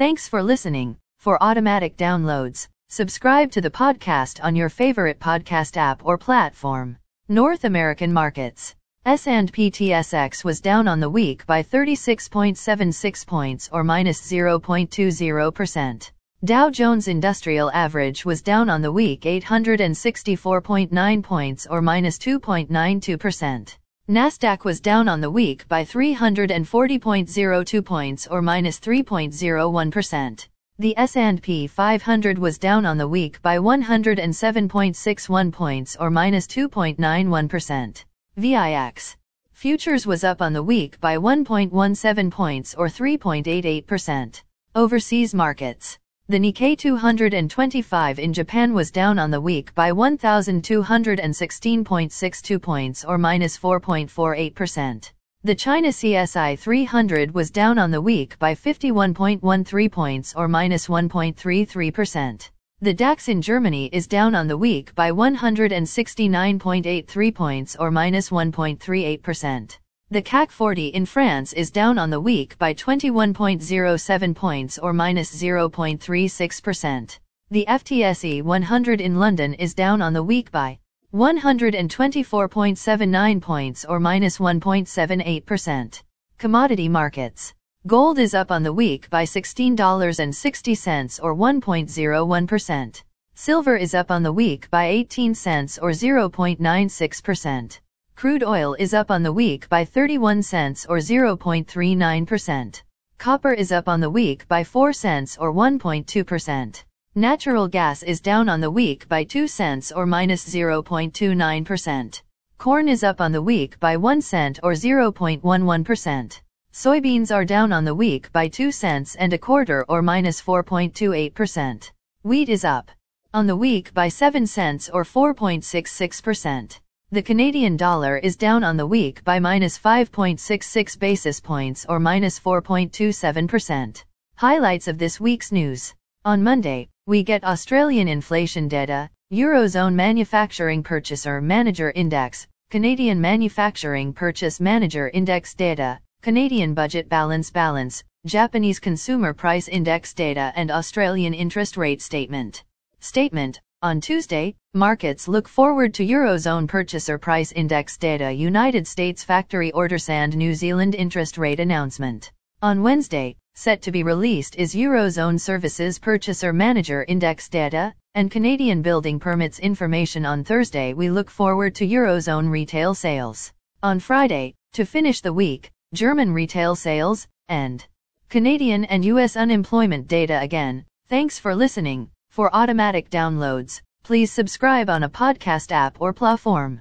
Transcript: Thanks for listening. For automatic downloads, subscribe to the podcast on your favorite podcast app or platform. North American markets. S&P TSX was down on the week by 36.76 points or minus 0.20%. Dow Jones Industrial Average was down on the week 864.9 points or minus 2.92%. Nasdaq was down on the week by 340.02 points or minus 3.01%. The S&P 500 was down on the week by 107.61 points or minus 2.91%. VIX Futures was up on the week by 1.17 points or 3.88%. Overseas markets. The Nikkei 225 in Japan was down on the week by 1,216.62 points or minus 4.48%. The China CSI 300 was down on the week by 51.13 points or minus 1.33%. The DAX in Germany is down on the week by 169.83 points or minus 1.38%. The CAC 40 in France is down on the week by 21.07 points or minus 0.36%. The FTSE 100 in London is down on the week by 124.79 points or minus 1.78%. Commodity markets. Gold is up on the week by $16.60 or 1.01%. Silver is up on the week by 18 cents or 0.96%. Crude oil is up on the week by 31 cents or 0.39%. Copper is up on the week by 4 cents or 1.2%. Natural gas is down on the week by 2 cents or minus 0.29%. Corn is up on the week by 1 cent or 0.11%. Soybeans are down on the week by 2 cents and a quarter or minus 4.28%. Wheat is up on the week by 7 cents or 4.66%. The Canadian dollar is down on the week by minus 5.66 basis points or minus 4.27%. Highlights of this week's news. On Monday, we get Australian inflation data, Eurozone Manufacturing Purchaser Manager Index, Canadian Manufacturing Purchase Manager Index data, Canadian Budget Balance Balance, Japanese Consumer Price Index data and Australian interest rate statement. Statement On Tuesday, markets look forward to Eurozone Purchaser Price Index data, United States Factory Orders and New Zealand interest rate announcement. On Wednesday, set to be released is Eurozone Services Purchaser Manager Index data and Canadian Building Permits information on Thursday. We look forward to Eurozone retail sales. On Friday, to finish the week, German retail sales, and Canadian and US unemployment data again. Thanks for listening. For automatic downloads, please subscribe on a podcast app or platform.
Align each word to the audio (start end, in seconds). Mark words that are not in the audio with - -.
Thanks 0.00 0.26
for 0.26 0.42
listening. 0.42 0.96
For 1.18 1.42
automatic 1.42 1.98
downloads, 1.98 2.68
subscribe 2.88 3.50
to 3.52 3.60
the 3.60 3.70
podcast 3.70 4.42
on 4.42 4.56
your 4.56 4.70
favorite 4.70 5.20
podcast 5.20 5.76
app 5.76 6.06
or 6.06 6.16
platform. 6.16 6.96
North 7.28 7.64
American 7.64 8.10
markets. 8.10 8.74
S&P 9.04 9.70
TSX 9.70 10.42
was 10.42 10.62
down 10.62 10.88
on 10.88 11.00
the 11.00 11.10
week 11.10 11.44
by 11.44 11.62
36.76 11.62 13.26
points 13.26 13.68
or 13.70 13.84
minus 13.84 14.22
0.20%. 14.22 16.10
Dow 16.46 16.70
Jones 16.70 17.06
Industrial 17.06 17.70
Average 17.70 18.24
was 18.24 18.40
down 18.40 18.70
on 18.70 18.80
the 18.80 18.92
week 18.92 19.20
864.9 19.24 21.22
points 21.22 21.66
or 21.66 21.82
minus 21.82 22.16
2.92%. 22.16 23.76
Nasdaq 24.10 24.64
was 24.64 24.80
down 24.80 25.06
on 25.06 25.20
the 25.20 25.30
week 25.30 25.68
by 25.68 25.84
340.02 25.84 27.84
points 27.84 28.26
or 28.26 28.42
minus 28.42 28.80
3.01%. 28.80 30.48
The 30.80 30.98
S&P 30.98 31.68
500 31.68 32.36
was 32.36 32.58
down 32.58 32.86
on 32.86 32.98
the 32.98 33.06
week 33.06 33.40
by 33.40 33.58
107.61 33.58 35.52
points 35.52 35.96
or 36.00 36.10
minus 36.10 36.48
2.91%. 36.48 38.04
VIX 38.36 39.16
Futures 39.52 40.08
was 40.08 40.24
up 40.24 40.42
on 40.42 40.54
the 40.54 40.64
week 40.64 41.00
by 41.00 41.16
1.17 41.16 42.32
points 42.32 42.74
or 42.74 42.88
3.88%. 42.88 44.42
Overseas 44.74 45.34
markets. 45.34 45.99
The 46.30 46.38
Nikkei 46.38 46.78
225 46.78 48.18
in 48.20 48.32
Japan 48.32 48.72
was 48.72 48.92
down 48.92 49.18
on 49.18 49.32
the 49.32 49.40
week 49.40 49.74
by 49.74 49.90
1,216.62 49.90 52.62
points 52.62 53.04
or 53.04 53.18
minus 53.18 53.58
4.48%. 53.58 55.10
The 55.42 55.54
China 55.56 55.88
CSI 55.88 56.56
300 56.56 57.34
was 57.34 57.50
down 57.50 57.80
on 57.80 57.90
the 57.90 58.00
week 58.00 58.38
by 58.38 58.54
51.13 58.54 59.90
points 59.90 60.32
or 60.36 60.46
minus 60.46 60.86
1.33%. 60.86 62.50
The 62.80 62.94
DAX 62.94 63.28
in 63.28 63.42
Germany 63.42 63.90
is 63.92 64.06
down 64.06 64.36
on 64.36 64.46
the 64.46 64.56
week 64.56 64.94
by 64.94 65.10
169.83 65.10 67.34
points 67.34 67.74
or 67.74 67.90
minus 67.90 68.30
1.38%. 68.30 69.78
The 70.12 70.22
CAC 70.22 70.50
40 70.50 70.88
in 70.88 71.06
France 71.06 71.52
is 71.52 71.70
down 71.70 71.96
on 71.96 72.10
the 72.10 72.20
week 72.20 72.58
by 72.58 72.74
21.07 72.74 74.34
points 74.34 74.76
or 74.76 74.92
minus 74.92 75.32
0.36%. 75.32 77.18
The 77.48 77.64
FTSE 77.68 78.42
100 78.42 79.00
in 79.00 79.20
London 79.20 79.54
is 79.54 79.72
down 79.72 80.02
on 80.02 80.12
the 80.12 80.24
week 80.24 80.50
by 80.50 80.80
124.79 81.14 83.40
points 83.40 83.84
or 83.84 84.00
minus 84.00 84.38
1.78%. 84.38 86.02
Commodity 86.38 86.88
markets. 86.88 87.54
Gold 87.86 88.18
is 88.18 88.34
up 88.34 88.50
on 88.50 88.64
the 88.64 88.72
week 88.72 89.08
by 89.10 89.22
$16.60 89.22 91.20
or 91.22 91.36
1.01%. 91.36 93.02
Silver 93.36 93.76
is 93.76 93.94
up 93.94 94.10
on 94.10 94.24
the 94.24 94.32
week 94.32 94.68
by 94.70 94.86
18 94.86 95.36
cents 95.36 95.78
or 95.78 95.90
0.96%. 95.90 97.78
Crude 98.20 98.44
oil 98.44 98.76
is 98.78 98.92
up 98.92 99.10
on 99.10 99.22
the 99.22 99.32
week 99.32 99.66
by 99.70 99.82
31 99.82 100.42
cents 100.42 100.84
or 100.84 100.98
0.39%. 100.98 102.82
Copper 103.16 103.54
is 103.54 103.72
up 103.72 103.88
on 103.88 104.00
the 104.00 104.10
week 104.10 104.46
by 104.46 104.62
4 104.62 104.92
cents 104.92 105.38
or 105.40 105.54
1.2%. 105.54 106.84
Natural 107.14 107.66
gas 107.66 108.02
is 108.02 108.20
down 108.20 108.50
on 108.50 108.60
the 108.60 108.70
week 108.70 109.08
by 109.08 109.24
2 109.24 109.48
cents 109.48 109.90
or 109.90 110.04
minus 110.04 110.46
0.29%. 110.46 112.22
Corn 112.58 112.88
is 112.90 113.02
up 113.02 113.22
on 113.22 113.32
the 113.32 113.40
week 113.40 113.80
by 113.80 113.96
1 113.96 114.20
cent 114.20 114.60
or 114.62 114.72
0.11%. 114.72 116.40
Soybeans 116.74 117.34
are 117.34 117.46
down 117.46 117.72
on 117.72 117.86
the 117.86 117.94
week 117.94 118.30
by 118.32 118.48
2 118.48 118.70
cents 118.70 119.14
and 119.14 119.32
a 119.32 119.38
quarter 119.38 119.82
or 119.88 120.02
minus 120.02 120.42
4.28%. 120.42 121.90
Wheat 122.22 122.50
is 122.50 122.66
up 122.66 122.90
on 123.32 123.46
the 123.46 123.56
week 123.56 123.94
by 123.94 124.08
7 124.08 124.46
cents 124.46 124.90
or 124.90 125.04
4.66%. 125.04 126.80
The 127.12 127.22
Canadian 127.22 127.76
dollar 127.76 128.18
is 128.18 128.36
down 128.36 128.62
on 128.62 128.76
the 128.76 128.86
week 128.86 129.24
by 129.24 129.40
minus 129.40 129.76
5.66 129.76 130.96
basis 130.96 131.40
points 131.40 131.84
or 131.88 131.98
minus 131.98 132.38
4.27%. 132.38 134.04
Highlights 134.36 134.86
of 134.86 134.96
this 134.96 135.18
week's 135.18 135.50
news. 135.50 135.92
On 136.24 136.40
Monday, 136.40 136.88
we 137.08 137.24
get 137.24 137.42
Australian 137.42 138.06
inflation 138.06 138.68
data, 138.68 139.10
Eurozone 139.32 139.94
Manufacturing 139.94 140.84
Purchaser 140.84 141.40
Manager 141.40 141.90
Index, 141.96 142.46
Canadian 142.70 143.20
Manufacturing 143.20 144.12
Purchase 144.12 144.60
Manager 144.60 145.10
Index 145.12 145.52
data, 145.54 145.98
Canadian 146.22 146.74
Budget 146.74 147.08
Balance 147.08 147.50
Balance, 147.50 148.04
Japanese 148.24 148.78
Consumer 148.78 149.34
Price 149.34 149.66
Index 149.66 150.14
data 150.14 150.52
and 150.54 150.70
Australian 150.70 151.34
interest 151.34 151.76
rate 151.76 152.02
statement. 152.02 152.62
Statement 153.00 153.60
On 153.82 153.98
Tuesday, 153.98 154.54
markets 154.74 155.26
look 155.26 155.48
forward 155.48 155.94
to 155.94 156.04
Eurozone 156.04 156.68
Purchaser 156.68 157.16
Price 157.16 157.50
Index 157.52 157.96
data, 157.96 158.30
United 158.30 158.86
States 158.86 159.24
Factory 159.24 159.72
Orders 159.72 160.10
and 160.10 160.36
New 160.36 160.54
Zealand 160.54 160.94
interest 160.94 161.38
rate 161.38 161.60
announcement. 161.60 162.30
On 162.60 162.82
Wednesday, 162.82 163.36
set 163.54 163.80
to 163.80 163.90
be 163.90 164.02
released 164.02 164.54
is 164.56 164.74
Eurozone 164.74 165.40
Services 165.40 165.98
Purchaser 165.98 166.52
Manager 166.52 167.06
Index 167.08 167.48
data 167.48 167.94
and 168.14 168.30
Canadian 168.30 168.82
Building 168.82 169.18
Permits 169.18 169.58
information 169.58 170.26
on 170.26 170.44
Thursday. 170.44 170.92
We 170.92 171.08
look 171.08 171.30
forward 171.30 171.74
to 171.76 171.88
Eurozone 171.88 172.50
retail 172.50 172.94
sales. 172.94 173.50
On 173.82 173.98
Friday, 173.98 174.52
to 174.74 174.84
finish 174.84 175.22
the 175.22 175.32
week, 175.32 175.70
German 175.94 176.34
retail 176.34 176.76
sales, 176.76 177.26
and 177.48 177.82
Canadian 178.28 178.84
and 178.84 179.06
US 179.06 179.38
unemployment 179.38 180.06
data 180.06 180.38
again. 180.38 180.84
Thanks 181.08 181.38
for 181.38 181.54
listening. 181.54 182.10
For 182.30 182.48
automatic 182.54 183.10
downloads, 183.10 183.82
please 184.04 184.30
subscribe 184.30 184.88
on 184.88 185.02
a 185.02 185.10
podcast 185.10 185.72
app 185.72 186.00
or 186.00 186.12
platform. 186.12 186.80